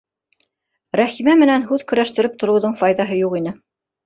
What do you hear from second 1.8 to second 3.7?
көрәштереп тороуҙың файҙаһы юҡ ине.